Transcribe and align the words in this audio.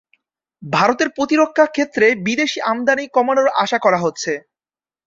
ভারতের 0.63 1.09
প্রতিরক্ষা 1.17 1.65
ক্ষেত্রে 1.67 2.05
বিদেশি 2.25 2.59
আমদানি 2.71 3.05
কমানোর 3.15 3.47
আশা 3.63 3.77
করা 3.79 3.99
হচ্ছে। 4.01 4.31